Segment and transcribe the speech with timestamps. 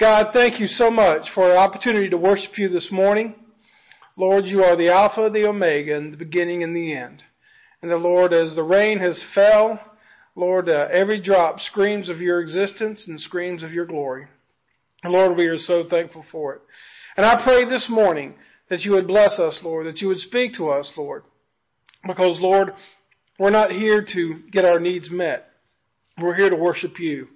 [0.00, 3.34] God, thank you so much for the opportunity to worship you this morning.
[4.16, 7.24] Lord, you are the Alpha, the Omega, and the beginning and the end.
[7.82, 9.80] And the Lord, as the rain has fell,
[10.36, 14.28] Lord, uh, every drop screams of your existence and screams of your glory.
[15.02, 16.60] And Lord, we are so thankful for it.
[17.16, 18.36] And I pray this morning
[18.70, 21.24] that you would bless us, Lord, that you would speak to us, Lord.
[22.06, 22.68] Because, Lord,
[23.36, 25.48] we're not here to get our needs met.
[26.22, 27.26] We're here to worship you.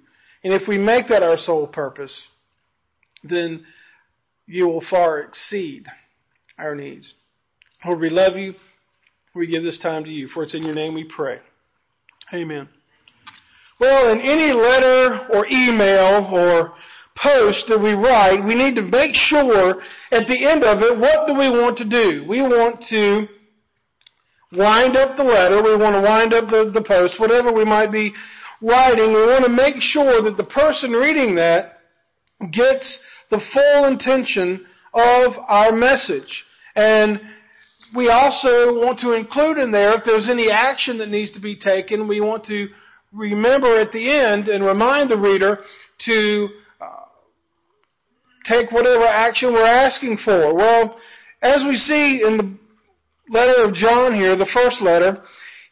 [0.44, 2.28] And if we make that our sole purpose,
[3.22, 3.64] then
[4.46, 5.86] you will far exceed
[6.58, 7.14] our needs.
[7.84, 8.54] Lord, we love you.
[9.34, 11.38] We give this time to you, for it's in your name we pray.
[12.34, 12.68] Amen.
[13.80, 16.74] Well, in any letter or email or
[17.16, 21.26] post that we write, we need to make sure at the end of it, what
[21.26, 22.24] do we want to do?
[22.28, 23.26] We want to
[24.52, 27.90] wind up the letter, we want to wind up the, the post, whatever we might
[27.90, 28.12] be
[28.60, 31.80] writing, we want to make sure that the person reading that
[32.52, 33.00] gets
[33.32, 36.44] the full intention of our message.
[36.76, 37.18] And
[37.96, 41.56] we also want to include in there if there's any action that needs to be
[41.56, 42.68] taken, we want to
[43.10, 45.60] remember at the end and remind the reader
[46.04, 46.86] to uh,
[48.44, 50.54] take whatever action we're asking for.
[50.54, 50.98] Well,
[51.40, 52.58] as we see in the
[53.32, 55.22] letter of John here, the first letter,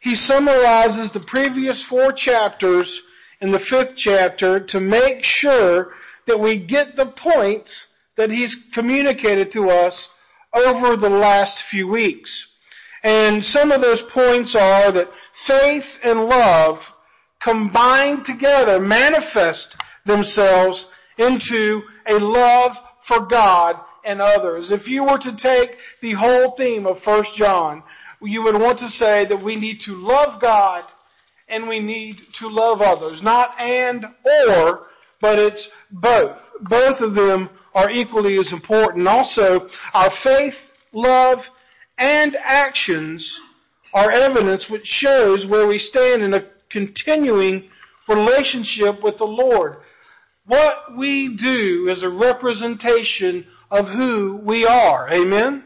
[0.01, 3.01] he summarizes the previous four chapters
[3.39, 5.91] in the fifth chapter to make sure
[6.27, 10.09] that we get the points that he's communicated to us
[10.53, 12.47] over the last few weeks.
[13.03, 15.09] And some of those points are that
[15.47, 16.77] faith and love
[17.41, 20.85] combined together manifest themselves
[21.17, 22.73] into a love
[23.07, 24.71] for God and others.
[24.71, 27.83] If you were to take the whole theme of 1 John,
[28.21, 30.83] you would want to say that we need to love God
[31.47, 33.21] and we need to love others.
[33.23, 34.05] Not and
[34.49, 34.81] or,
[35.21, 36.37] but it's both.
[36.61, 39.07] Both of them are equally as important.
[39.07, 40.53] Also, our faith,
[40.91, 41.39] love,
[41.97, 43.39] and actions
[43.93, 47.69] are evidence which shows where we stand in a continuing
[48.07, 49.77] relationship with the Lord.
[50.47, 55.07] What we do is a representation of who we are.
[55.09, 55.63] Amen?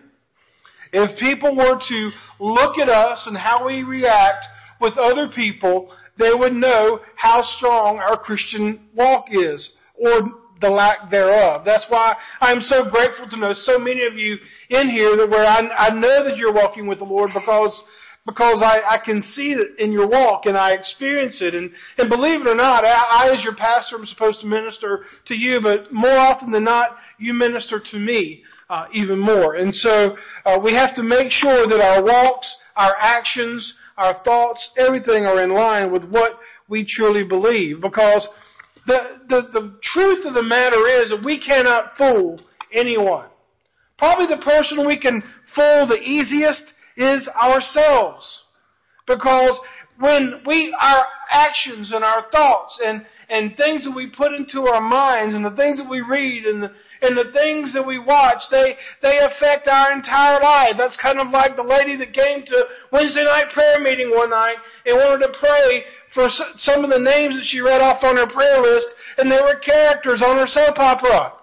[0.92, 4.46] If people were to look at us and how we react
[4.80, 10.22] with other people, they would know how strong our Christian walk is, or
[10.62, 11.64] the lack thereof.
[11.66, 14.38] That's why I'm so grateful to know so many of you
[14.70, 17.82] in here that where I, I know that you're walking with the Lord because
[18.26, 21.54] because I, I can see it in your walk and I experience it.
[21.54, 25.06] And, and believe it or not, I, I as your pastor am supposed to minister
[25.28, 29.56] to you, but more often than not, you minister to me uh, even more.
[29.56, 34.70] And so uh, we have to make sure that our walks, our actions, our thoughts,
[34.78, 37.82] everything are in line with what we truly believe.
[37.82, 38.28] Because
[38.88, 42.40] the, the, the truth of the matter is that we cannot fool
[42.74, 43.28] anyone.
[43.98, 45.24] Probably the person we can
[45.56, 48.44] fool the easiest is ourselves.
[49.08, 49.58] Because
[50.00, 54.82] when we, our actions and our thoughts and, and things that we put into our
[54.82, 58.40] minds and the things that we read and the, and the things that we watch,
[58.52, 60.76] they, they affect our entire life.
[60.78, 64.58] That's kind of like the lady that came to Wednesday night prayer meeting one night
[64.86, 65.84] and wanted to pray
[66.14, 69.40] for some of the names that she read off on her prayer list and they
[69.42, 71.34] were characters on her soap opera.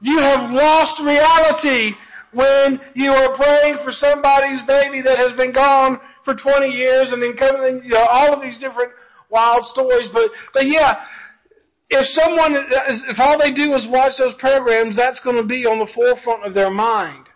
[0.00, 1.94] You have lost reality
[2.32, 7.22] when you are praying for somebody's baby that has been gone for 20 years and
[7.22, 8.92] then coming, you know, all of these different
[9.30, 10.08] wild stories.
[10.12, 11.04] But, but yeah,
[11.92, 15.78] if someone, if all they do is watch those programs, that's going to be on
[15.78, 17.26] the forefront of their mind.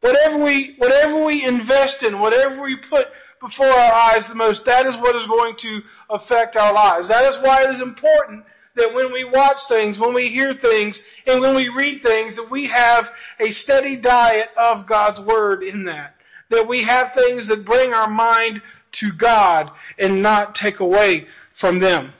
[0.00, 3.06] Whatever we, whatever we invest in, whatever we put
[3.40, 5.80] before our eyes the most, that is what is going to
[6.10, 7.08] affect our lives.
[7.08, 11.00] That is why it is important that when we watch things, when we hear things,
[11.26, 13.04] and when we read things, that we have
[13.38, 16.14] a steady diet of God's Word in that.
[16.50, 18.60] That we have things that bring our mind
[19.00, 21.26] to God and not take away
[21.60, 22.12] from them.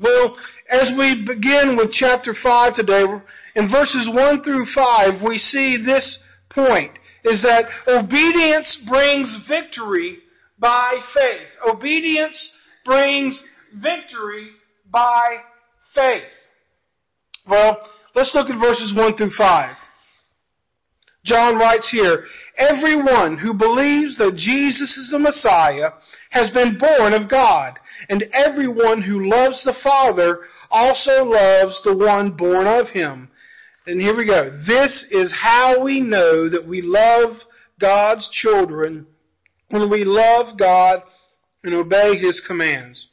[0.00, 0.36] Well,
[0.74, 3.04] as we begin with chapter 5 today,
[3.54, 6.18] in verses 1 through 5, we see this
[6.50, 6.90] point,
[7.24, 10.18] is that obedience brings victory
[10.58, 11.48] by faith.
[11.68, 12.50] Obedience
[12.84, 13.40] brings
[13.74, 14.50] victory
[14.90, 15.36] by
[15.94, 16.22] faith.
[17.48, 17.78] Well,
[18.14, 19.76] let's look at verses 1 through 5.
[21.24, 22.24] John writes here,
[22.58, 25.90] Everyone who believes that Jesus is the Messiah
[26.30, 27.78] has been born of God,
[28.08, 33.28] and everyone who loves the Father also loves the one born of him.
[33.86, 34.50] And here we go.
[34.66, 37.36] This is how we know that we love
[37.80, 39.06] God's children
[39.70, 41.02] when we love God
[41.64, 43.08] and obey His commands.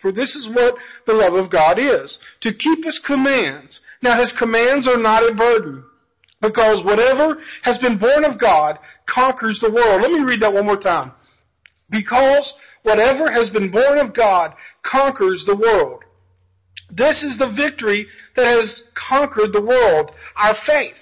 [0.00, 0.74] For this is what
[1.06, 3.80] the love of God is, to keep His commands.
[4.02, 5.84] Now His commands are not a burden,
[6.40, 8.78] because whatever has been born of God
[9.08, 10.02] conquers the world.
[10.02, 11.12] Let me read that one more time.
[11.88, 16.02] Because whatever has been born of God conquers the world.
[16.90, 18.06] This is the victory
[18.36, 20.96] that has conquered the world, our faith.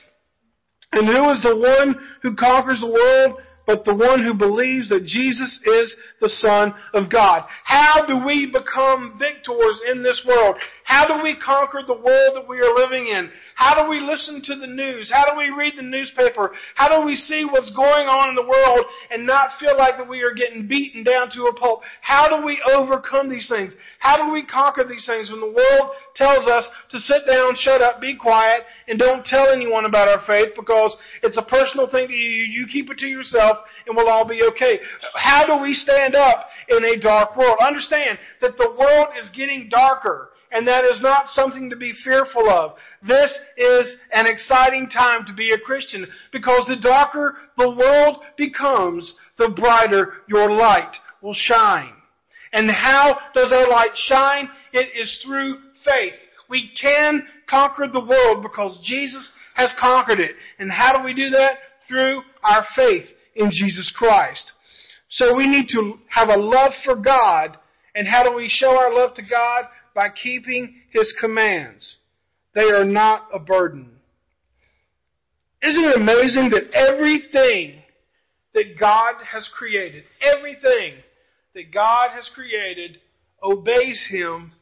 [0.92, 3.40] And who is the one who conquers the world?
[3.70, 7.44] but the one who believes that Jesus is the Son of God.
[7.62, 10.56] How do we become victors in this world?
[10.90, 13.30] How do we conquer the world that we are living in?
[13.54, 15.08] How do we listen to the news?
[15.14, 16.50] How do we read the newspaper?
[16.74, 20.08] How do we see what's going on in the world and not feel like that
[20.08, 21.82] we are getting beaten down to a pulp?
[22.00, 23.72] How do we overcome these things?
[24.00, 27.80] How do we conquer these things when the world tells us to sit down, shut
[27.80, 32.08] up, be quiet, and don't tell anyone about our faith because it's a personal thing
[32.08, 32.42] to you.
[32.42, 34.80] You keep it to yourself and we'll all be okay.
[35.14, 37.58] How do we stand up in a dark world?
[37.64, 42.48] Understand that the world is getting darker and that is not something to be fearful
[42.48, 42.72] of.
[43.06, 49.14] This is an exciting time to be a Christian because the darker the world becomes,
[49.38, 50.92] the brighter your light
[51.22, 51.92] will shine.
[52.52, 54.48] And how does our light shine?
[54.72, 56.14] It is through faith.
[56.48, 60.32] We can conquer the world because Jesus has conquered it.
[60.58, 61.58] And how do we do that?
[61.88, 63.06] Through our faith
[63.36, 64.52] in Jesus Christ.
[65.10, 67.56] So we need to have a love for God.
[67.94, 69.66] And how do we show our love to God?
[69.94, 71.96] By keeping His commands.
[72.54, 73.90] They are not a burden.
[75.62, 77.82] Isn't it amazing that everything
[78.54, 80.94] that God has created, everything
[81.54, 82.98] that God has created
[83.42, 84.52] obeys Him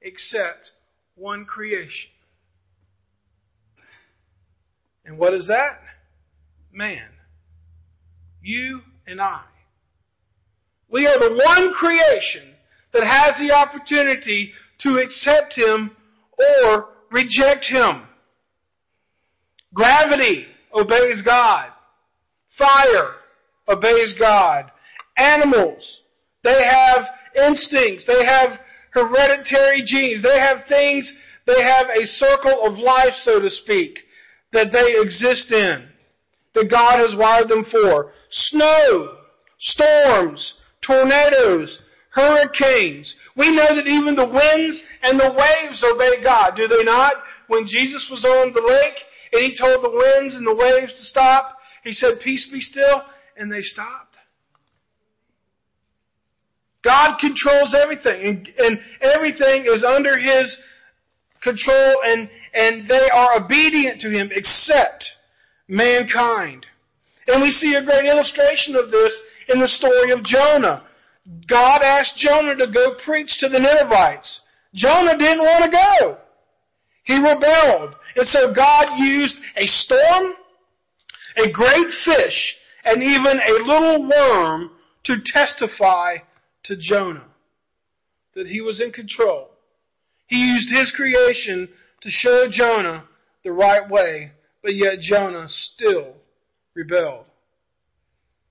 [0.00, 0.70] except
[1.16, 2.10] one creation?
[5.04, 5.80] And what is that?
[6.72, 7.08] Man.
[8.42, 9.42] You and I.
[10.90, 12.54] We are the one creation
[12.92, 14.52] that has the opportunity
[14.84, 15.90] to accept Him
[16.38, 18.02] or reject Him.
[19.74, 21.70] Gravity obeys God.
[22.56, 23.14] Fire
[23.68, 24.70] obeys God.
[25.16, 26.00] Animals,
[26.44, 27.04] they have
[27.36, 28.04] instincts.
[28.06, 28.60] They have
[28.90, 30.22] hereditary genes.
[30.22, 31.12] They have things,
[31.46, 33.98] they have a circle of life, so to speak,
[34.52, 35.88] that they exist in
[36.54, 38.12] that God has wired them for.
[38.30, 39.18] Snow,
[39.58, 40.54] storms,
[40.86, 41.80] tornadoes,
[42.14, 43.14] hurricanes.
[43.36, 47.14] We know that even the winds and the waves obey God, do they not?
[47.48, 48.98] When Jesus was on the lake
[49.32, 53.02] and he told the winds and the waves to stop, he said, Peace be still,
[53.36, 54.16] and they stopped.
[56.82, 60.56] God controls everything, and, and everything is under his
[61.42, 65.04] control, and, and they are obedient to him except
[65.66, 66.66] mankind.
[67.26, 69.18] And we see a great illustration of this
[69.48, 70.84] in the story of Jonah.
[71.48, 74.40] God asked Jonah to go preach to the Ninevites.
[74.74, 76.18] Jonah didn't want to go.
[77.04, 77.94] He rebelled.
[78.16, 80.32] And so God used a storm,
[81.36, 84.70] a great fish, and even a little worm
[85.04, 86.16] to testify
[86.64, 87.26] to Jonah
[88.34, 89.50] that he was in control.
[90.26, 91.68] He used his creation
[92.02, 93.04] to show Jonah
[93.44, 94.32] the right way
[94.64, 96.14] but yet Jonah still
[96.74, 97.26] rebelled.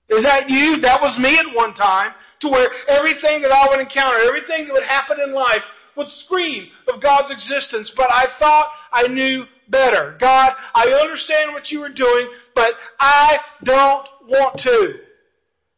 [0.08, 0.80] Is that you?
[0.80, 2.12] That was me at one time,
[2.44, 5.64] to where everything that I would encounter, everything that would happen in life
[5.96, 10.16] would scream of God's existence, but I thought I knew better.
[10.20, 14.94] God, I understand what you were doing, but I don't want to.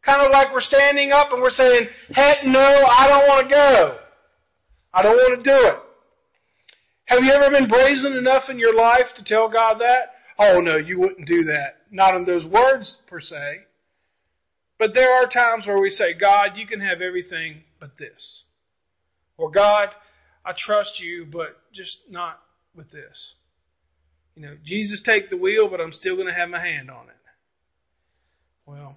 [0.04, 3.54] Kind of like we're standing up and we're saying, heck no, I don't want to
[3.54, 3.98] go.
[4.94, 5.78] I don't want to do it.
[7.06, 10.16] Have you ever been brazen enough in your life to tell God that?
[10.38, 11.78] oh no, you wouldn't do that.
[11.90, 13.60] Not in those words per se.
[14.78, 18.42] But there are times where we say, God, you can have everything but this.
[19.38, 19.88] Or God,
[20.44, 22.38] I trust you, but just not
[22.74, 23.32] with this.
[24.34, 27.08] You know, Jesus take the wheel, but I'm still going to have my hand on
[27.08, 27.14] it.
[28.66, 28.96] Well,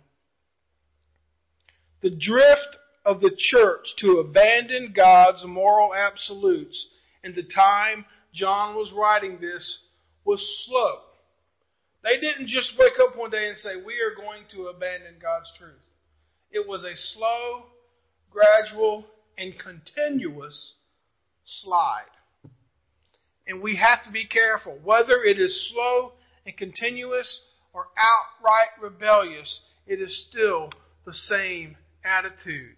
[2.02, 6.88] the drift of the church to abandon God's moral absolutes
[7.24, 9.80] in the time John was writing this
[10.26, 11.00] was slow.
[12.04, 15.52] They didn't just wake up one day and say, We are going to abandon God's
[15.58, 15.82] truth.
[16.52, 17.66] It was a slow,
[18.32, 19.06] gradual,
[19.38, 20.74] and continuous
[21.46, 22.10] slide.
[23.48, 24.78] And we have to be careful.
[24.84, 26.14] Whether it is slow
[26.46, 27.42] and continuous
[27.74, 30.70] or outright rebellious, it is still
[31.06, 32.78] the same attitude.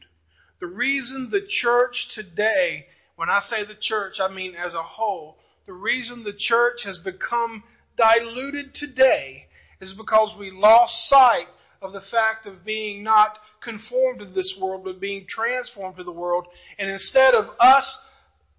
[0.59, 2.85] The reason the church today,
[3.15, 6.97] when I say the church, I mean as a whole, the reason the church has
[6.97, 7.63] become
[7.97, 9.47] diluted today
[9.79, 11.47] is because we lost sight
[11.81, 16.11] of the fact of being not conformed to this world, but being transformed to the
[16.11, 16.45] world.
[16.77, 17.97] And instead of us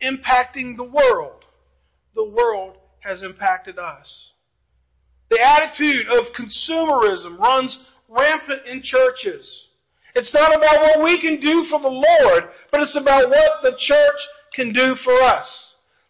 [0.03, 1.45] impacting the world,
[2.15, 4.31] the world has impacted us.
[5.31, 9.69] The attitude of consumerism runs rampant in churches.
[10.15, 13.75] It's not about what we can do for the Lord, but it's about what the
[13.79, 14.21] church
[14.55, 15.49] can do for us.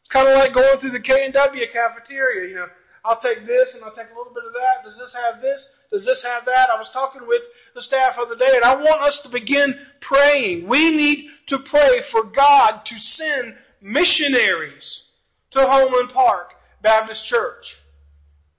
[0.01, 2.67] It's kind of like going through the K&W cafeteria, you know.
[3.05, 4.85] I'll take this and I'll take a little bit of that.
[4.85, 5.67] Does this have this?
[5.91, 6.71] Does this have that?
[6.71, 7.43] I was talking with
[7.75, 10.69] the staff the other day and I want us to begin praying.
[10.69, 15.03] We need to pray for God to send missionaries
[15.51, 17.65] to Homeland Park Baptist Church.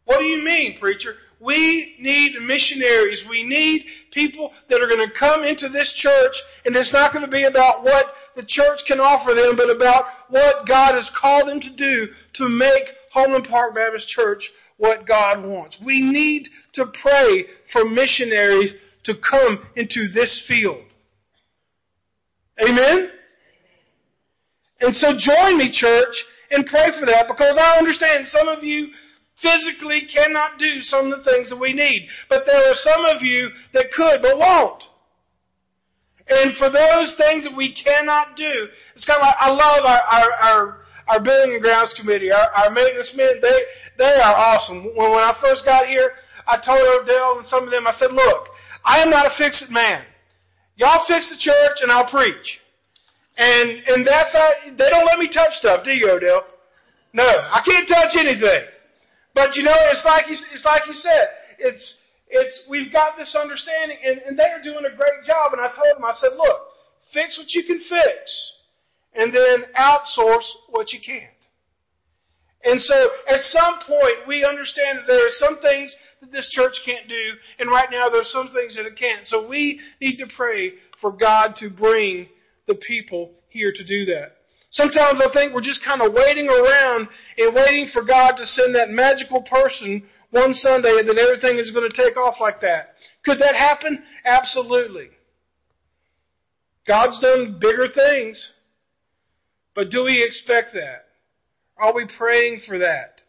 [0.05, 1.15] What do you mean, preacher?
[1.39, 3.23] We need missionaries.
[3.29, 6.33] We need people that are going to come into this church,
[6.65, 10.05] and it's not going to be about what the church can offer them, but about
[10.29, 15.45] what God has called them to do to make Homeland Park Baptist Church what God
[15.45, 15.77] wants.
[15.85, 18.71] We need to pray for missionaries
[19.05, 20.83] to come into this field.
[22.59, 23.11] Amen?
[24.79, 26.13] And so join me, church,
[26.51, 28.87] and pray for that because I understand some of you
[29.41, 32.07] physically cannot do some of the things that we need.
[32.29, 34.83] But there are some of you that could but won't.
[36.27, 40.01] And for those things that we cannot do, it's kind of like, I love our,
[40.01, 43.57] our, our, our building and grounds committee, our, our maintenance men, they,
[43.97, 44.85] they are awesome.
[44.95, 46.11] When, when I first got here,
[46.47, 48.47] I told Odell and some of them, I said, look,
[48.85, 50.05] I am not a fix-it man.
[50.75, 52.59] Y'all fix the church and I'll preach.
[53.37, 56.45] And, and that's how, they don't let me touch stuff, do you, Odell?
[57.13, 58.65] No, I can't touch anything.
[59.33, 61.97] But you know, it's like it's like he said, it's,
[62.29, 65.53] it's, we've got this understanding and, and they're doing a great job.
[65.53, 66.73] And I told them, I said, look,
[67.13, 68.53] fix what you can fix
[69.15, 71.29] and then outsource what you can't.
[72.63, 76.73] And so at some point we understand that there are some things that this church
[76.85, 79.27] can't do, and right now there are some things that it can't.
[79.27, 82.27] So we need to pray for God to bring
[82.67, 84.37] the people here to do that.
[84.71, 88.73] Sometimes I think we're just kind of waiting around and waiting for God to send
[88.73, 92.95] that magical person one Sunday and then everything is going to take off like that.
[93.23, 94.01] Could that happen?
[94.25, 95.09] Absolutely.
[96.87, 98.49] God's done bigger things.
[99.75, 101.05] But do we expect that?
[101.77, 103.21] Are we praying for that?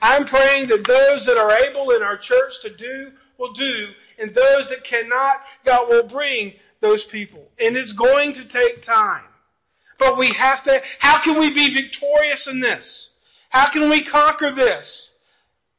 [0.00, 3.88] I'm praying that those that are able in our church to do will do,
[4.18, 7.48] and those that cannot, God will bring those people.
[7.58, 9.24] And it's going to take time.
[9.98, 13.08] But we have to, how can we be victorious in this?
[13.50, 15.08] How can we conquer this?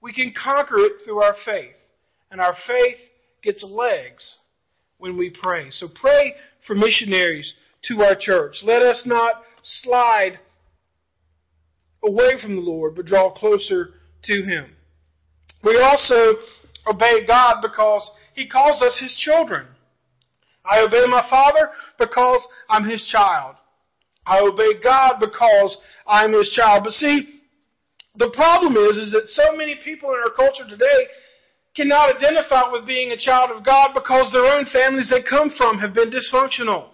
[0.01, 1.75] We can conquer it through our faith.
[2.31, 2.97] And our faith
[3.41, 4.35] gets legs
[4.97, 5.69] when we pray.
[5.71, 6.35] So pray
[6.67, 8.57] for missionaries to our church.
[8.63, 10.39] Let us not slide
[12.03, 13.91] away from the Lord, but draw closer
[14.23, 14.75] to Him.
[15.63, 16.39] We also
[16.87, 19.67] obey God because He calls us His children.
[20.65, 23.55] I obey my Father because I'm His child.
[24.25, 26.83] I obey God because I'm His child.
[26.83, 27.41] But see,
[28.15, 31.07] the problem is, is that so many people in our culture today
[31.75, 35.79] cannot identify with being a child of God because their own families they come from
[35.79, 36.89] have been dysfunctional.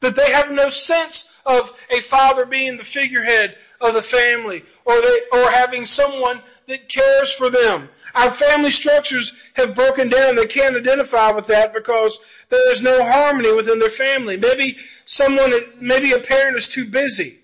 [0.00, 5.00] That they have no sense of a father being the figurehead of the family or,
[5.00, 7.88] they, or having someone that cares for them.
[8.14, 10.36] Our family structures have broken down.
[10.36, 12.16] They can't identify with that because
[12.50, 14.36] there is no harmony within their family.
[14.36, 14.76] Maybe
[15.06, 17.40] someone, maybe a parent is too busy.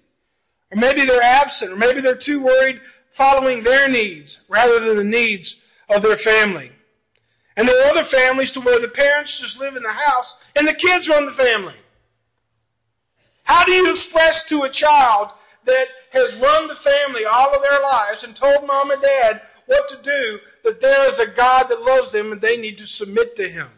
[0.71, 1.73] Or maybe they're absent.
[1.73, 2.81] Or maybe they're too worried
[3.17, 5.57] following their needs rather than the needs
[5.89, 6.71] of their family.
[7.57, 10.67] And there are other families to where the parents just live in the house and
[10.67, 11.75] the kids run the family.
[13.45, 15.29] How do you express to a child
[15.67, 19.89] that has run the family all of their lives and told mom and dad what
[19.89, 23.37] to do that there is a God that loves them and they need to submit
[23.37, 23.69] to Him?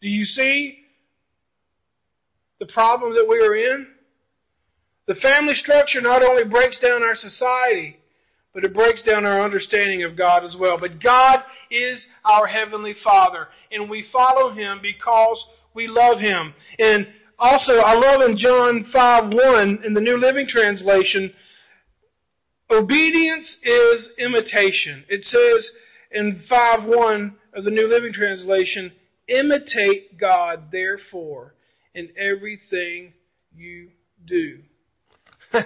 [0.00, 0.78] Do you see
[2.58, 3.86] the problem that we are in?
[5.06, 7.96] The family structure not only breaks down our society,
[8.54, 10.78] but it breaks down our understanding of God as well.
[10.78, 16.54] But God is our Heavenly Father, and we follow Him because we love Him.
[16.78, 17.08] And
[17.38, 21.32] also, I love in John 5 1 in the New Living Translation,
[22.70, 25.04] obedience is imitation.
[25.08, 25.70] It says
[26.10, 28.92] in 5 1 of the New Living Translation,
[29.28, 31.54] imitate God, therefore,
[31.94, 33.12] in everything
[33.54, 33.90] you
[34.26, 34.58] do.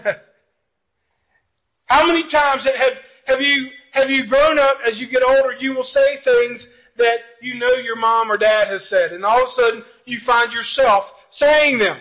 [1.87, 2.93] How many times have,
[3.27, 6.67] have you have you grown up as you get older, you will say things
[6.99, 10.19] that you know your mom or dad has said, and all of a sudden you
[10.27, 11.99] find yourself saying them.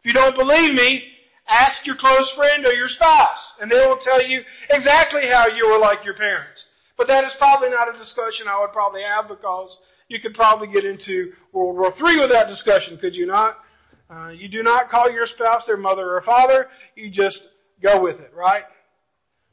[0.00, 1.02] If you don't believe me,
[1.48, 5.68] ask your close friend or your spouse, and they will tell you exactly how you
[5.68, 6.64] were like your parents.
[6.96, 9.76] But that is probably not a discussion I would probably have because
[10.08, 13.58] you could probably get into World War III with that discussion, could you not?
[14.08, 16.68] Uh, you do not call your spouse their mother or father.
[16.94, 17.48] You just
[17.82, 18.62] go with it, right?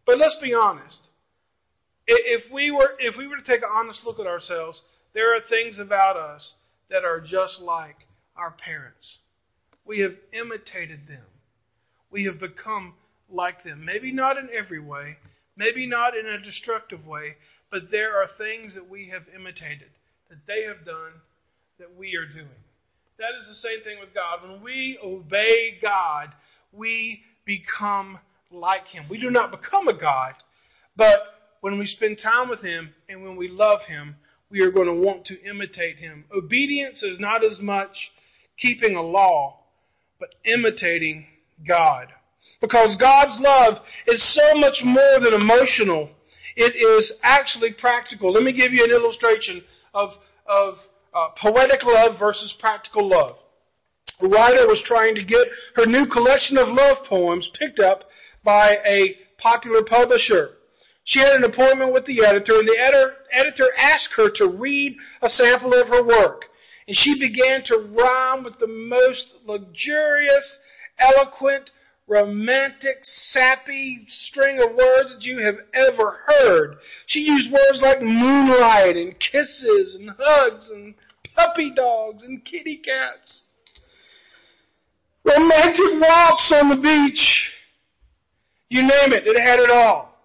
[0.06, 1.00] But let's be honest.
[2.06, 4.82] If we were, if we were to take an honest look at ourselves,
[5.14, 6.54] there are things about us
[6.90, 7.96] that are just like
[8.36, 9.18] our parents.
[9.86, 11.26] We have imitated them.
[12.12, 12.94] We have become
[13.30, 13.84] like them.
[13.84, 15.18] Maybe not in every way,
[15.58, 17.36] maybe not in a destructive way,
[17.72, 19.90] but there are things that we have imitated,
[20.30, 21.12] that they have done,
[21.80, 22.62] that we are doing.
[23.18, 24.48] That is the same thing with God.
[24.48, 26.34] When we obey God,
[26.72, 28.20] we become
[28.52, 29.06] like Him.
[29.10, 30.34] We do not become a God,
[30.96, 31.20] but
[31.62, 34.16] when we spend time with Him and when we love Him,
[34.50, 36.26] we are going to want to imitate Him.
[36.36, 38.12] Obedience is not as much
[38.64, 39.60] keeping a law,
[40.20, 41.26] but imitating
[41.68, 42.08] God.
[42.62, 46.10] Because God's love is so much more than emotional.
[46.56, 48.32] It is actually practical.
[48.32, 50.12] Let me give you an illustration of,
[50.48, 50.76] of
[51.14, 53.36] uh, poetic love versus practical love.
[54.22, 58.04] A writer was trying to get her new collection of love poems picked up
[58.46, 60.52] by a popular publisher.
[61.04, 64.96] She had an appointment with the editor, and the editor, editor asked her to read
[65.22, 66.46] a sample of her work.
[66.88, 70.60] And she began to rhyme with the most luxurious,
[71.00, 71.70] eloquent,
[72.08, 76.76] romantic, sappy string of words that you have ever heard.
[77.08, 80.96] She used words like moonlight and kisses and hugs and
[81.36, 83.44] puppy dogs and kitty cats.
[85.24, 87.50] Romantic walks on the beach.
[88.70, 90.18] You name it, it had it all.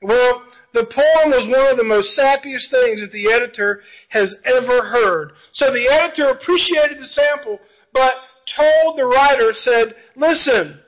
[0.00, 4.84] Well, the poem was one of the most sappiest things that the editor has ever
[4.84, 5.32] heard.
[5.52, 7.58] So the editor appreciated the sample,
[7.92, 8.12] but
[8.56, 10.80] told the writer, said, listen,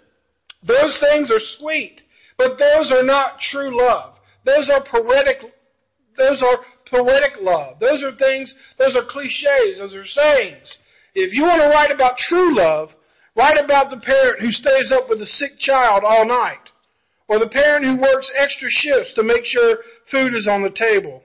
[0.67, 2.03] those things are sweet,
[2.37, 4.15] but those are not true love.
[4.45, 5.43] Those are poetic,
[6.17, 7.79] those are poetic love.
[7.79, 10.77] Those are things, those are cliches, those are sayings.
[11.15, 12.91] If you want to write about true love,
[13.37, 16.70] write about the parent who stays up with a sick child all night.
[17.31, 19.79] Or the parent who works extra shifts to make sure
[20.11, 21.23] food is on the table.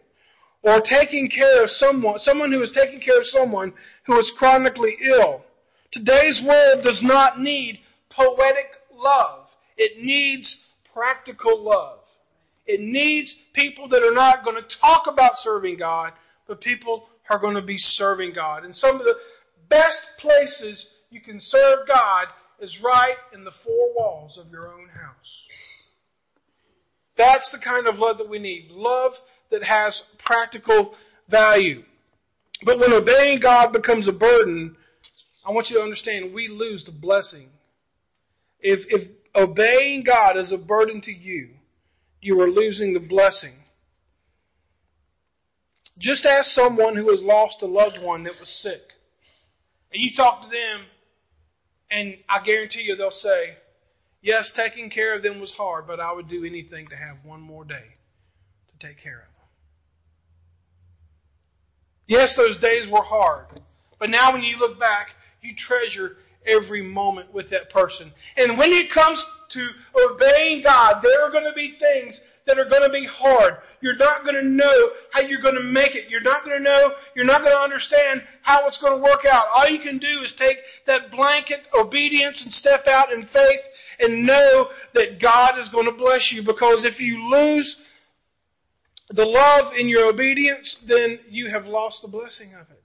[0.61, 3.74] Or taking care of someone, someone who is taking care of someone
[4.05, 5.41] who is chronically ill.
[5.91, 7.79] Today's world does not need
[8.11, 9.48] poetic love.
[9.77, 10.55] It needs
[10.94, 11.98] practical love.
[12.68, 16.13] It needs people that are not going to talk about serving God,
[16.48, 18.63] but people are going to be serving God.
[18.63, 19.15] And some of the
[19.72, 22.27] best places you can serve God
[22.59, 25.45] is right in the four walls of your own house.
[27.17, 28.69] That's the kind of love that we need.
[28.71, 29.13] Love
[29.51, 30.93] that has practical
[31.29, 31.83] value.
[32.63, 34.75] But when obeying God becomes a burden,
[35.45, 37.49] I want you to understand we lose the blessing.
[38.59, 41.49] If, if obeying God is a burden to you,
[42.21, 43.53] you are losing the blessing.
[45.99, 48.81] Just ask someone who has lost a loved one that was sick.
[49.93, 50.85] And you talk to them,
[51.89, 53.57] and I guarantee you they'll say,
[54.25, 57.42] Yes, taking care of them was hard, but I would do anything to have one
[57.42, 57.94] more day
[58.72, 59.48] to take care of them.
[62.07, 63.46] Yes, those days were hard,
[64.00, 65.09] but now when you look back,
[65.44, 68.11] you treasure every moment with that person.
[68.35, 72.70] And when it comes to obeying God, there are going to be things that are
[72.70, 73.55] going to be hard.
[73.81, 76.10] You're not going to know how you're going to make it.
[76.10, 79.25] You're not going to know, you're not going to understand how it's going to work
[79.29, 79.46] out.
[79.53, 83.62] All you can do is take that blanket obedience and step out in faith
[84.00, 87.75] and know that God is going to bless you because if you lose
[89.10, 92.84] the love in your obedience, then you have lost the blessing of it.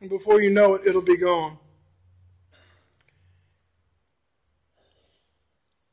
[0.00, 1.58] And before you know it, it'll be gone.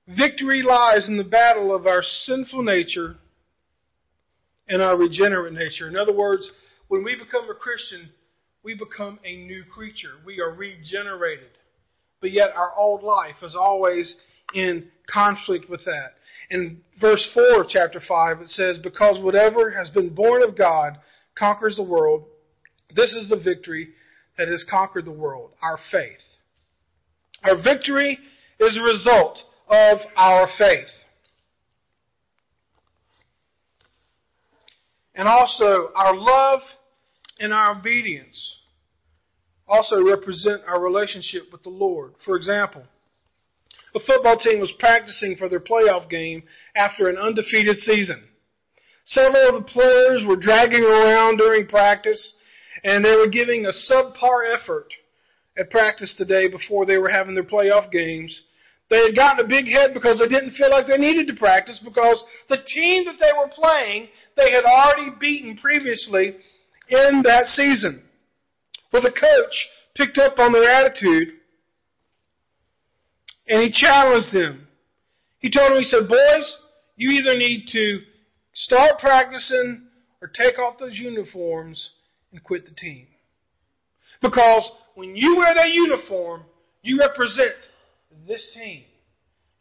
[0.07, 3.15] Victory lies in the battle of our sinful nature
[4.69, 5.87] and our regenerate nature.
[5.87, 6.49] In other words,
[6.87, 8.09] when we become a Christian,
[8.63, 10.13] we become a new creature.
[10.25, 11.49] We are regenerated.
[12.21, 14.15] But yet our old life is always
[14.53, 16.13] in conflict with that.
[16.49, 20.97] In verse 4 of chapter 5, it says, Because whatever has been born of God
[21.37, 22.23] conquers the world,
[22.95, 23.89] this is the victory
[24.37, 26.21] that has conquered the world, our faith.
[27.43, 28.17] Our victory
[28.59, 30.87] is a result of our faith.
[35.15, 36.61] And also, our love
[37.39, 38.57] and our obedience
[39.67, 42.13] also represent our relationship with the Lord.
[42.23, 42.83] For example,
[43.95, 46.43] a football team was practicing for their playoff game
[46.75, 48.27] after an undefeated season.
[49.05, 52.33] Several of the players were dragging around during practice,
[52.83, 54.93] and they were giving a subpar effort
[55.57, 58.43] at practice today before they were having their playoff games
[58.89, 61.81] They had gotten a big head because they didn't feel like they needed to practice
[61.83, 66.37] because the team that they were playing, they had already beaten previously
[66.89, 68.03] in that season.
[68.93, 71.33] Well, the coach picked up on their attitude
[73.47, 74.67] and he challenged them.
[75.39, 76.57] He told them, he said, boys,
[76.95, 77.99] you either need to
[78.53, 79.83] start practicing
[80.21, 81.91] or take off those uniforms
[82.31, 83.07] and quit the team.
[84.21, 86.43] Because when you wear that uniform,
[86.81, 87.53] you represent
[88.27, 88.83] this team.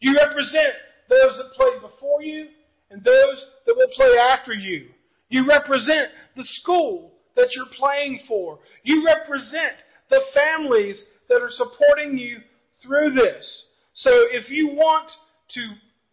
[0.00, 0.74] You represent
[1.08, 2.48] those that played before you
[2.90, 4.88] and those that will play after you.
[5.28, 8.58] You represent the school that you're playing for.
[8.82, 9.74] You represent
[10.08, 12.38] the families that are supporting you
[12.82, 13.64] through this.
[13.94, 15.10] So if you want
[15.50, 15.60] to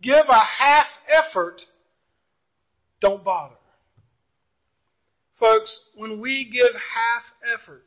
[0.01, 1.61] give a half effort,
[3.01, 3.55] don't bother.
[5.39, 7.83] Folks, when we give half effort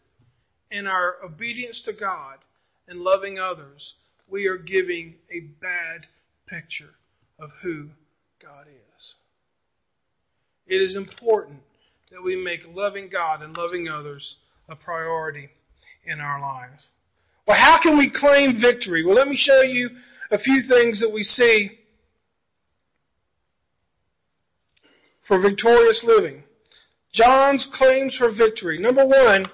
[0.71, 2.39] in our obedience to God
[2.87, 3.95] and loving others,
[4.29, 6.07] we are giving a bad
[6.47, 6.95] picture
[7.39, 7.89] of who
[8.43, 9.15] God is.
[10.67, 11.61] It is important
[12.11, 14.37] that we make loving God and loving others
[14.69, 15.49] a priority
[16.07, 16.83] in our lives.
[17.47, 19.05] Well, how can we claim victory?
[19.05, 19.91] Well, let me show you
[20.31, 21.71] a few things that we see
[25.29, 26.43] for victorious living.
[27.13, 28.79] John's claims for victory.
[28.79, 29.47] Number one,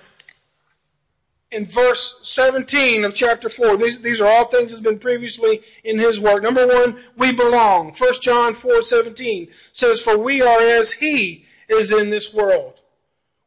[1.53, 3.77] in verse 17 of chapter 4.
[3.77, 6.43] These, these are all things that have been previously in his work.
[6.43, 7.95] Number one, we belong.
[7.99, 12.75] 1 John 4:17 says, For we are as he is in this world.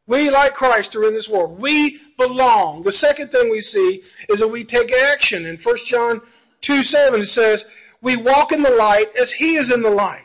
[0.06, 1.60] We, like Christ, are in this world.
[1.60, 2.84] We belong.
[2.84, 5.44] The second thing we see is that we take action.
[5.44, 6.20] In 1 John
[6.62, 7.64] 2 7, it says,
[8.02, 10.22] We walk in the light as He is in the light.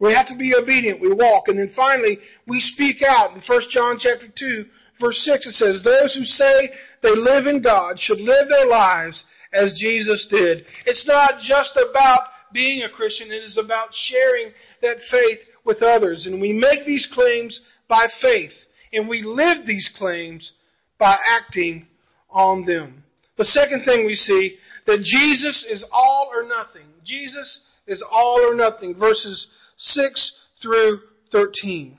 [0.00, 1.00] We have to be obedient.
[1.00, 1.48] We walk.
[1.48, 3.34] And then finally, we speak out.
[3.34, 4.64] In 1 John chapter 2,
[5.00, 6.70] verse 6, it says, Those who say
[7.02, 10.64] they live in God should live their lives as Jesus did.
[10.86, 12.20] It's not just about
[12.52, 16.26] being a Christian, it is about sharing that faith with others.
[16.26, 18.52] And we make these claims by faith,
[18.92, 20.52] and we live these claims
[20.98, 21.86] by acting
[22.28, 23.02] on them.
[23.36, 26.86] The second thing we see that Jesus is all or nothing.
[27.04, 28.94] Jesus is all or nothing.
[28.94, 31.00] Verses 6 through
[31.32, 31.98] 13.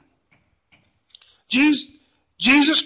[1.49, 1.87] Jesus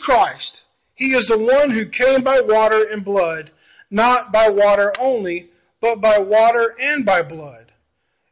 [0.01, 0.61] Christ,
[0.95, 3.51] He is the one who came by water and blood,
[3.89, 5.49] not by water only,
[5.81, 7.71] but by water and by blood.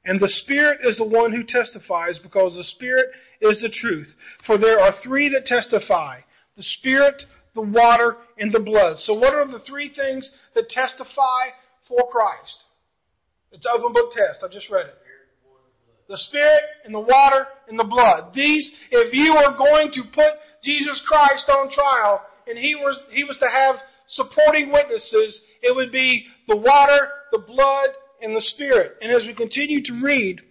[0.06, 3.08] And the Spirit is the one who testifies, because the Spirit
[3.42, 4.14] is the truth.
[4.46, 6.20] For there are three that testify
[6.56, 7.24] the Spirit,
[7.56, 8.98] the water, and the blood.
[9.00, 11.50] So, what are the three things that testify
[11.88, 12.64] for Christ?
[13.52, 14.44] It's open book test.
[14.44, 14.96] I just read it.
[16.13, 18.36] The Spirit and the water and the blood.
[18.36, 23.23] These, if you are going to put Jesus Christ on trial and he was, he
[23.23, 27.89] was to have supporting witnesses, it would be the water, the blood,
[28.21, 28.91] and the Spirit.
[29.02, 30.41] And as we continue to read,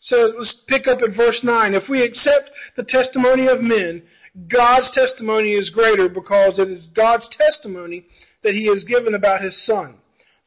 [0.00, 1.74] says, let's pick up at verse 9.
[1.74, 4.02] If we accept the testimony of men,
[4.50, 8.06] God's testimony is greater because it is God's testimony
[8.42, 9.98] that He has given about His Son.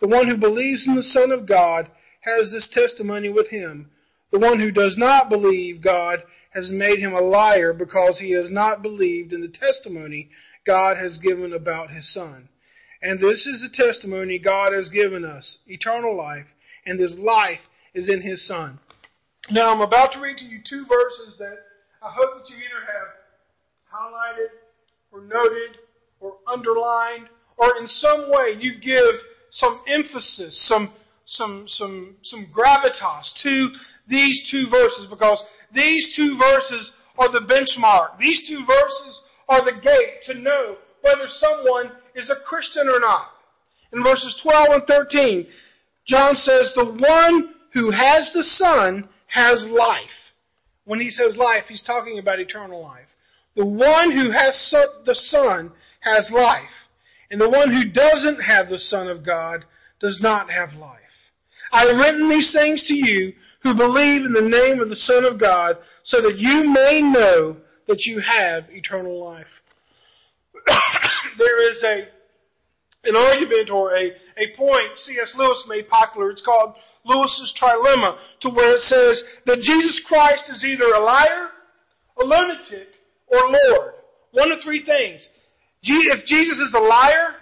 [0.02, 3.90] The one who believes in the Son of God has this testimony with Him.
[4.32, 6.20] The one who does not believe God
[6.52, 10.30] has made him a liar because he has not believed in the testimony
[10.66, 12.48] God has given about His Son.
[13.02, 16.46] And this is the testimony God has given us, eternal life,
[16.86, 17.60] and this life
[17.94, 18.80] is in His Son.
[19.50, 21.58] Now, I'm about to read to you two verses that
[22.04, 23.10] I hope that you either have
[23.92, 24.50] highlighted
[25.12, 25.80] or noted
[26.20, 30.94] or underlined or in some way you give some emphasis, some,
[31.26, 33.70] some, some, some gravitas to
[34.10, 35.44] these two verses because
[35.74, 38.18] these two verses are the benchmark.
[38.18, 43.28] These two verses are the gate to know whether someone is a Christian or not.
[43.94, 45.48] In verses 12 and 13,
[46.08, 50.06] John says, The one who has the Son has life.
[50.86, 53.08] When he says life, he's talking about eternal life.
[53.56, 54.74] The one who has
[55.06, 56.64] the Son has life.
[57.30, 59.66] And the one who doesn't have the Son of God
[60.00, 61.00] does not have life.
[61.72, 65.26] I have written these things to you who believe in the name of the Son
[65.26, 69.48] of God, so that you may know that you have eternal life.
[71.38, 72.08] there is a
[73.06, 75.34] an argument or a, a point C.S.
[75.38, 76.32] Lewis made popular.
[76.32, 81.50] It's called Lewis's trilemma, to where it says that Jesus Christ is either a liar,
[82.20, 82.90] a lunatic,
[83.28, 83.94] or Lord.
[84.32, 85.28] One of three things.
[85.82, 87.36] If Jesus is a liar,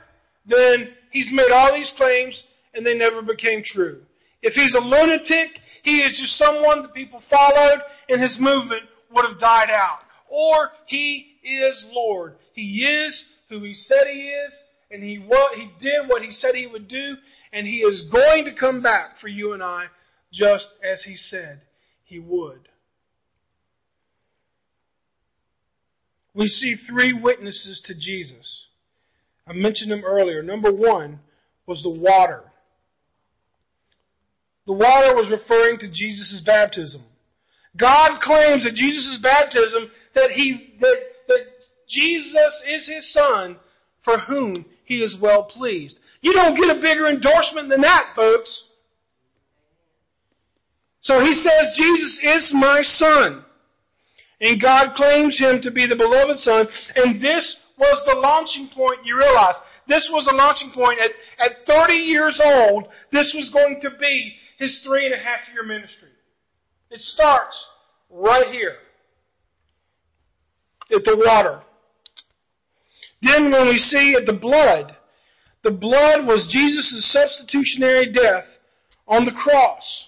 [0.46, 4.02] then he's made all these claims and they never became true.
[4.44, 9.26] If he's a lunatic, he is just someone that people followed and his movement would
[9.30, 10.00] have died out.
[10.30, 12.36] Or he is Lord.
[12.54, 14.54] He is who he said he is
[14.92, 17.16] and he what he did what he said he would do,
[17.52, 19.86] And He is going to come back for you and I
[20.34, 21.62] just as He said
[22.04, 22.70] He would.
[26.34, 28.64] We see three witnesses to Jesus.
[29.48, 30.44] I mentioned them earlier.
[30.44, 31.20] Number one
[31.66, 32.44] was the water.
[34.68, 37.02] The water was referring to Jesus' baptism.
[37.80, 41.46] God claims that Jesus' baptism that he that, that
[41.88, 43.58] Jesus is his son
[44.04, 46.00] for whom he is well pleased.
[46.22, 48.64] You don't get a bigger endorsement than that, folks.
[51.02, 53.46] So he says, Jesus is my son.
[54.42, 56.68] And God claims him to be the beloved son.
[56.96, 59.56] And this was the launching point, you realize.
[59.88, 61.00] This was a launching point.
[61.00, 65.40] At, at 30 years old, this was going to be his three and a half
[65.54, 66.10] year ministry.
[66.90, 67.58] It starts
[68.10, 68.76] right here
[70.94, 71.62] at the water.
[73.22, 74.96] Then when we see at the blood,
[75.64, 78.46] the blood was Jesus' substitutionary death
[79.08, 80.06] on the cross.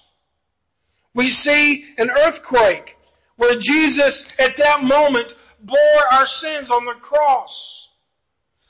[1.16, 2.96] We see an earthquake
[3.38, 7.88] where Jesus at that moment bore our sins on the cross.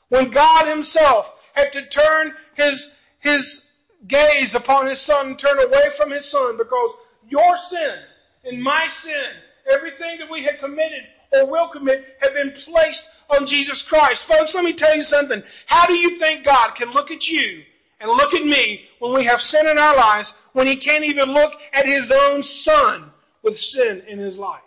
[0.10, 2.90] When God Himself had to turn His,
[3.20, 3.62] His
[4.08, 6.92] gaze upon His Son turn away from His Son because
[7.28, 7.98] your sin
[8.46, 9.30] and my sin,
[9.74, 14.26] everything that we had committed or will commit, have been placed on Jesus Christ.
[14.28, 15.42] Folks, let me tell you something.
[15.68, 17.62] How do you think God can look at you
[18.00, 21.34] and look at me when we have sin in our lives when He can't even
[21.34, 23.12] look at His own Son
[23.44, 24.62] with sin in His life?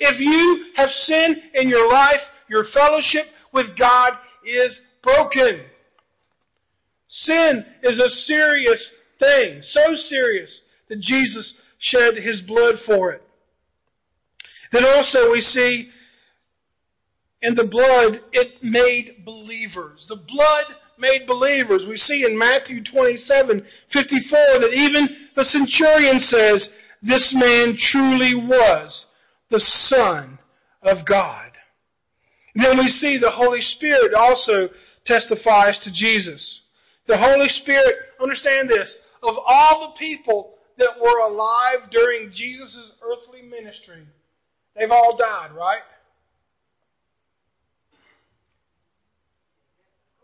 [0.00, 4.12] If you have sin in your life, your fellowship with God
[4.44, 5.64] is broken.
[7.12, 13.22] Sin is a serious thing, so serious that Jesus shed His blood for it.
[14.72, 15.90] Then also we see
[17.42, 20.06] in the blood, it made believers.
[20.08, 20.64] The blood
[20.98, 21.84] made believers.
[21.86, 26.70] We see in Matthew 27, 54 that even the centurion says,
[27.02, 29.06] this man truly was
[29.50, 30.38] the Son
[30.82, 31.50] of God.
[32.54, 34.68] And then we see the Holy Spirit also
[35.04, 36.61] testifies to Jesus.
[37.06, 43.42] The Holy Spirit, understand this, of all the people that were alive during Jesus' earthly
[43.42, 44.06] ministry,
[44.76, 45.82] they've all died, right?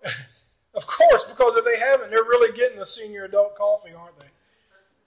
[0.75, 4.31] of course, because if they haven't, they're really getting a senior adult coffee, aren't they?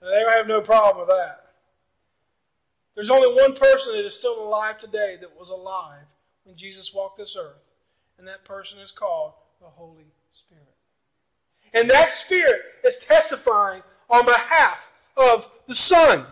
[0.00, 1.52] They have no problem with that.
[2.94, 6.04] There's only one person that is still alive today that was alive
[6.44, 7.62] when Jesus walked this earth,
[8.18, 10.21] and that person is called the Holy Spirit.
[11.74, 14.78] And that Spirit is testifying on behalf
[15.16, 16.26] of the Son.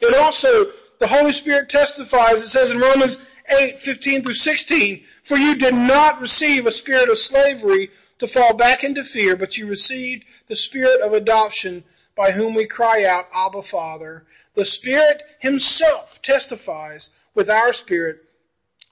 [0.00, 3.16] And also, the Holy Spirit testifies, it says in Romans
[3.48, 8.56] 8, 15 through 16, For you did not receive a spirit of slavery to fall
[8.56, 11.84] back into fear, but you received the spirit of adoption
[12.16, 14.24] by whom we cry out, Abba, Father.
[14.54, 18.20] The Spirit Himself testifies with our spirit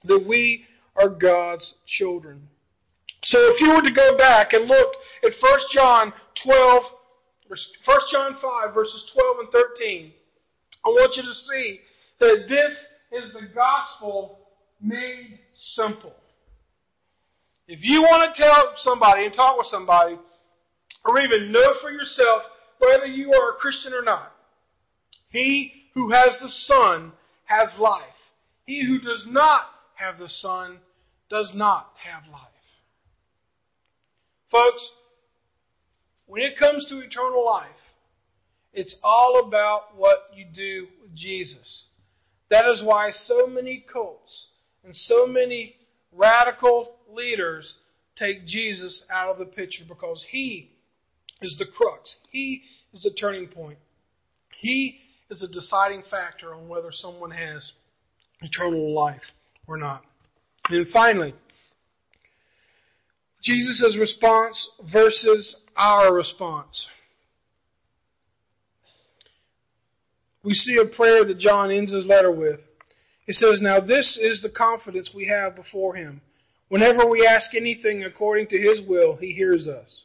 [0.03, 2.47] that we are God's children.
[3.25, 6.13] So if you were to go back and look at 1 John
[6.45, 6.83] 12,
[7.47, 10.11] 1 John 5, verses 12 and 13,
[10.85, 11.79] I want you to see
[12.19, 14.39] that this is the gospel
[14.79, 15.39] made
[15.75, 16.13] simple.
[17.67, 20.19] If you want to tell somebody and talk with somebody,
[21.03, 22.43] or even know for yourself
[22.77, 24.33] whether you are a Christian or not,
[25.29, 27.11] he who has the Son
[27.45, 28.03] has life.
[28.67, 29.61] He who does not
[29.95, 30.77] have the Son
[31.29, 32.54] does not have life.
[34.55, 34.89] Folks,
[36.27, 37.67] when it comes to eternal life,
[38.71, 41.83] it's all about what you do with Jesus.
[42.49, 44.45] That is why so many cults
[44.85, 45.75] and so many
[46.13, 47.75] radical leaders
[48.17, 50.71] take Jesus out of the picture because he
[51.41, 52.15] is the crux.
[52.31, 52.61] He
[52.93, 53.77] is the turning point.
[54.61, 57.73] He is a deciding factor on whether someone has
[58.41, 59.23] eternal life
[59.67, 60.03] or not.
[60.69, 61.33] And finally,
[63.45, 66.87] Jesus' response versus our response.
[70.43, 72.59] We see a prayer that John ends his letter with.
[73.27, 76.21] He says, Now this is the confidence we have before him.
[76.69, 80.03] Whenever we ask anything according to his will, he hears us.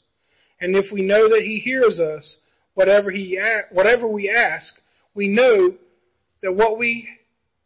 [0.61, 2.37] And if we know that he hears us,
[2.75, 3.39] whatever, he,
[3.73, 4.75] whatever we ask,
[5.15, 5.75] we know
[6.43, 7.09] that what we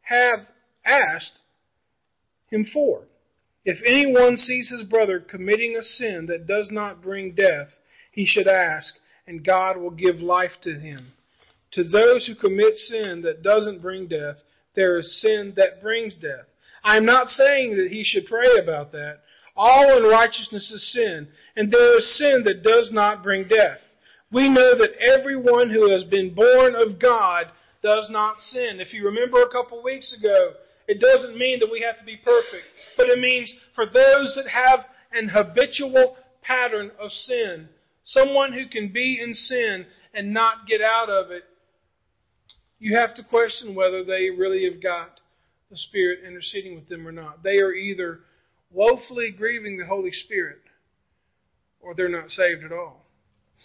[0.03, 0.47] have
[0.85, 1.41] asked
[2.51, 3.03] him for.
[3.65, 7.69] If anyone sees his brother committing a sin that does not bring death,
[8.13, 8.95] he should ask,
[9.27, 11.13] and God will give life to him.
[11.73, 14.37] To those who commit sin that doesn't bring death,
[14.75, 16.47] there is sin that brings death.
[16.85, 19.21] I'm not saying that he should pray about that.
[19.57, 23.79] All unrighteousness is sin, and there is sin that does not bring death.
[24.31, 27.47] We know that everyone who has been born of God
[27.83, 28.81] does not sin.
[28.81, 30.53] If you remember a couple weeks ago,
[30.87, 32.65] it doesn't mean that we have to be perfect,
[32.97, 34.81] but it means for those that have
[35.13, 37.69] an habitual pattern of sin,
[38.05, 41.45] someone who can be in sin and not get out of it,
[42.79, 45.21] you have to question whether they really have got
[45.71, 47.43] the Spirit interceding with them or not.
[47.43, 48.21] They are either
[48.71, 50.59] woefully grieving the Holy Spirit
[51.81, 53.05] or they're not saved at all.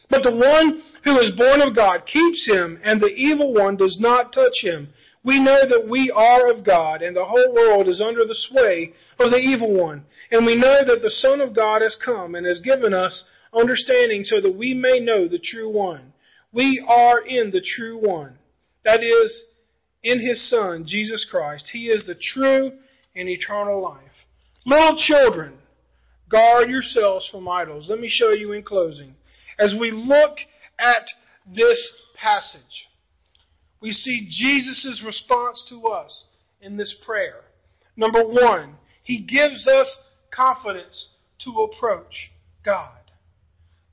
[0.10, 3.98] But the one who is born of God keeps him, and the evil one does
[4.00, 4.90] not touch him.
[5.24, 8.94] We know that we are of God, and the whole world is under the sway
[9.20, 10.06] of the evil one.
[10.32, 14.24] And we know that the Son of God has come and has given us understanding
[14.24, 16.14] so that we may know the true one.
[16.54, 18.38] We are in the true one.
[18.86, 19.44] That is,
[20.04, 21.70] in His Son, Jesus Christ.
[21.74, 22.72] He is the true
[23.16, 24.04] and eternal life.
[24.66, 25.58] Little children,
[26.30, 27.88] guard yourselves from idols.
[27.90, 29.16] Let me show you in closing.
[29.58, 30.38] As we look
[30.80, 31.06] at
[31.46, 32.88] this passage,
[33.82, 36.26] we see Jesus' response to us
[36.62, 37.42] in this prayer.
[37.96, 39.98] Number one, He gives us
[40.32, 41.08] confidence
[41.44, 42.32] to approach
[42.64, 43.00] God.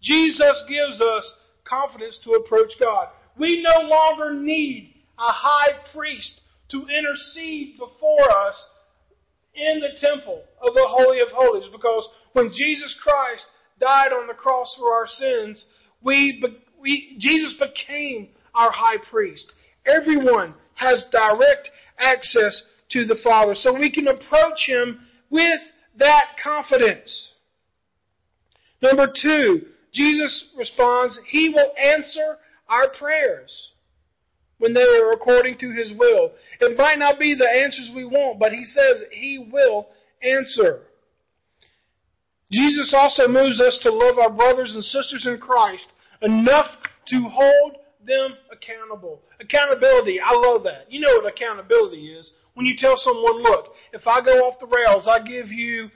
[0.02, 3.08] Jesus gives us confidence to approach God.
[3.38, 8.54] We no longer need a high priest to intercede before us
[9.54, 13.46] in the temple of the Holy of Holies because when Jesus Christ
[13.80, 15.64] died on the cross for our sins,
[16.02, 16.42] we,
[16.80, 19.52] we, Jesus became our high priest.
[19.86, 25.60] Everyone has direct access to the Father, so we can approach Him with
[25.98, 27.30] that confidence.
[28.82, 33.70] Number two, Jesus responds, He will answer our prayers
[34.58, 36.32] when they are according to His will.
[36.60, 39.88] It might not be the answers we want, but He says He will
[40.22, 40.80] answer.
[42.52, 45.86] Jesus also moves us to love our brothers and sisters in Christ
[46.22, 46.68] enough
[47.08, 49.22] to hold them accountable.
[49.40, 50.90] Accountability, I love that.
[50.90, 52.30] You know what accountability is.
[52.54, 55.90] When you tell someone, look, if I go off the rails, I give you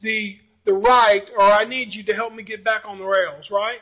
[0.00, 3.46] the the right or I need you to help me get back on the rails,
[3.50, 3.78] right?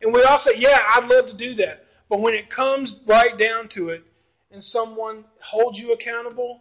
[0.00, 1.84] And we all say, yeah, I'd love to do that.
[2.08, 4.04] But when it comes right down to it
[4.52, 6.60] and someone holds you accountable,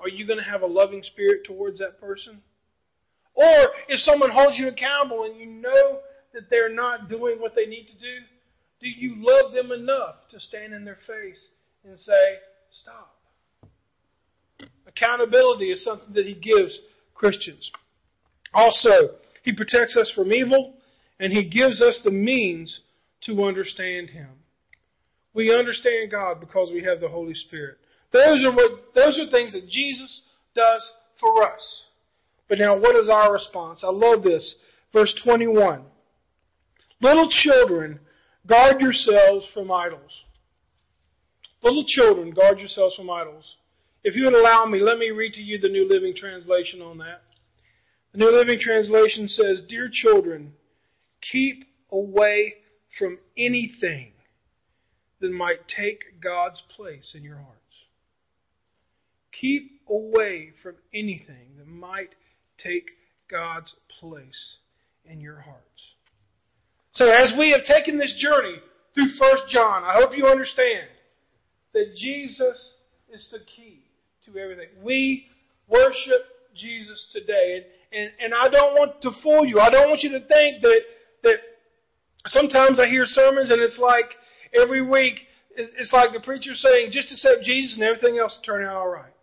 [0.00, 2.40] are you going to have a loving spirit towards that person?
[3.34, 6.00] Or if someone holds you accountable and you know
[6.34, 8.24] that they're not doing what they need to do,
[8.80, 11.38] do you love them enough to stand in their face
[11.84, 12.12] and say,
[12.82, 13.16] stop?
[14.86, 16.78] Accountability is something that he gives
[17.14, 17.70] Christians.
[18.54, 20.74] Also, he protects us from evil
[21.20, 22.80] and he gives us the means
[23.26, 24.28] to understand him.
[25.34, 27.78] We understand God because we have the Holy Spirit.
[28.12, 30.22] Those are what those are things that Jesus
[30.54, 31.82] does for us.
[32.48, 33.84] But now what is our response?
[33.84, 34.56] I love this.
[34.92, 35.82] Verse 21.
[37.00, 38.00] Little children,
[38.48, 40.10] guard yourselves from idols.
[41.62, 43.44] Little children, guard yourselves from idols.
[44.04, 46.98] If you would allow me, let me read to you the New Living Translation on
[46.98, 47.22] that.
[48.12, 50.54] The New Living Translation says, Dear children,
[51.20, 52.54] keep away
[52.98, 54.12] from anything
[55.20, 57.58] that might take God's place in your hearts.
[59.40, 62.14] Keep away from anything that might
[62.56, 62.90] take
[63.30, 64.56] God's place
[65.04, 65.94] in your hearts.
[66.98, 68.56] So as we have taken this journey
[68.92, 70.88] through 1 John, I hope you understand
[71.72, 72.72] that Jesus
[73.14, 73.84] is the key
[74.26, 74.66] to everything.
[74.82, 75.26] We
[75.68, 77.62] worship Jesus today.
[77.92, 79.60] And, and, and I don't want to fool you.
[79.60, 80.80] I don't want you to think that,
[81.22, 81.36] that
[82.26, 84.10] sometimes I hear sermons and it's like
[84.52, 85.20] every week,
[85.56, 88.88] it's like the preacher saying, just accept Jesus and everything else will turn out all
[88.88, 89.14] right.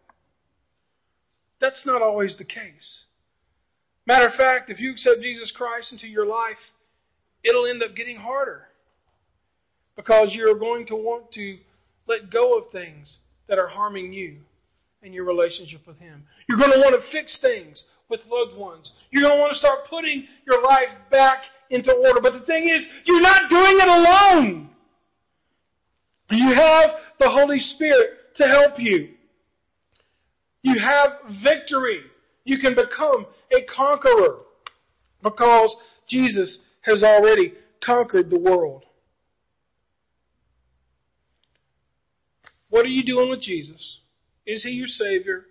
[1.59, 3.01] That's not always the case.
[4.07, 6.55] Matter of fact, if you accept Jesus Christ into your life,
[7.45, 8.63] it'll end up getting harder
[9.95, 11.57] because you're going to want to
[12.07, 14.37] let go of things that are harming you
[15.03, 16.23] and your relationship with Him.
[16.49, 18.91] You're going to want to fix things with loved ones.
[19.11, 22.19] You're going to want to start putting your life back into order.
[22.21, 24.69] But the thing is, you're not doing it alone.
[26.31, 29.09] You have the Holy Spirit to help you.
[30.63, 31.11] You have
[31.43, 32.01] victory
[32.45, 34.37] you can become a conqueror
[35.21, 35.75] because
[36.07, 38.83] Jesus has already conquered the world.
[42.69, 43.99] What are you doing with Jesus?
[44.45, 45.45] Is he your Savior?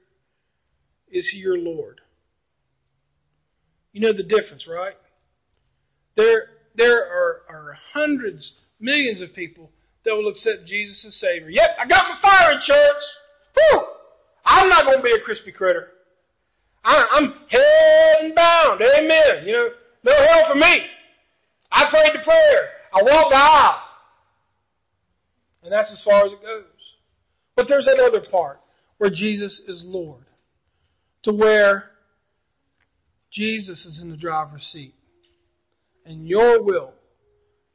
[1.10, 2.00] Is he your Lord?
[3.92, 4.96] You know the difference, right?
[6.16, 9.70] There, there are, are hundreds, millions of people
[10.04, 11.50] that will accept Jesus as Savior.
[11.50, 13.02] Yep, I got my fire in church.
[13.54, 13.80] Whew!
[14.44, 15.88] I'm not going to be a crispy critter.
[16.84, 18.82] I, I'm head bound.
[18.82, 19.46] Amen.
[19.46, 19.68] You know,
[20.04, 20.86] no hell for me.
[21.74, 22.68] I prayed the prayer.
[22.92, 23.80] I walked the aisle.
[25.64, 26.64] And that's as far as it goes.
[27.56, 28.60] But there's that other part
[28.98, 30.24] where Jesus is Lord.
[31.24, 31.90] To where
[33.32, 34.94] Jesus is in the driver's seat.
[36.06, 36.92] And your will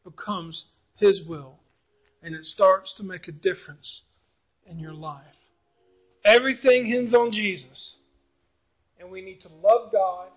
[0.05, 1.59] becomes His will.
[2.23, 4.01] And it starts to make a difference
[4.65, 5.25] in your life.
[6.23, 7.95] Everything hinges on Jesus.
[8.99, 10.27] And we need to love God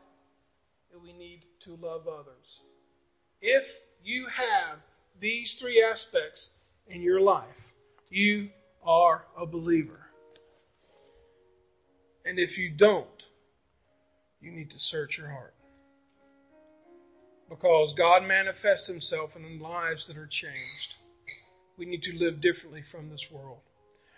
[0.93, 2.47] and we need to love others.
[3.43, 3.65] If
[4.05, 4.79] you have
[5.21, 6.49] these three aspects
[6.87, 7.49] in your life,
[8.09, 8.51] you
[8.85, 9.99] are a believer.
[12.25, 13.09] And if you don't,
[14.41, 15.55] you need to search your heart.
[17.51, 20.95] Because God manifests Himself in lives that are changed.
[21.77, 23.59] We need to live differently from this world.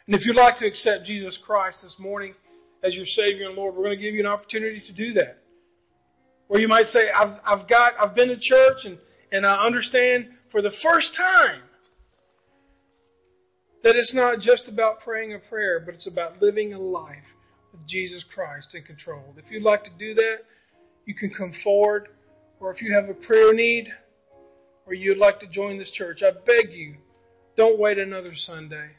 [0.06, 2.34] And if you'd like to accept Jesus Christ this morning
[2.82, 5.38] as your Savior and Lord, we're going to give you an opportunity to do that.
[6.50, 8.98] Or you might say, I've, I've got, I've been to church and,
[9.34, 11.62] and I understand for the first time
[13.82, 17.16] that it's not just about praying a prayer, but it's about living a life
[17.72, 19.34] with Jesus Christ in control.
[19.36, 20.36] If you'd like to do that,
[21.04, 22.10] you can come forward.
[22.60, 23.88] Or if you have a prayer need,
[24.86, 26.94] or you'd like to join this church, I beg you,
[27.56, 28.90] don't wait another Sunday.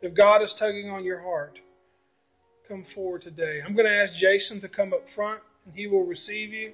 [0.00, 1.58] If God is tugging on your heart,
[2.68, 3.58] come forward today.
[3.66, 6.72] I'm going to ask Jason to come up front, and he will receive you.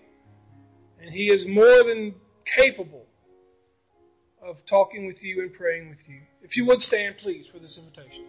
[1.00, 2.14] And he is more than
[2.56, 3.06] capable
[4.42, 6.20] of talking with you and praying with you.
[6.42, 8.26] If you would stand, please, for this invitation.